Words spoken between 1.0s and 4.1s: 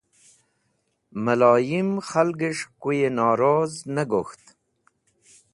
Mẽloyim khalgẽs̃h koyẽ noroz ne